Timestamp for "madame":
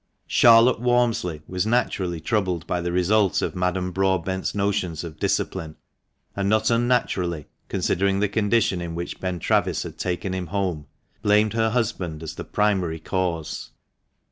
3.55-3.91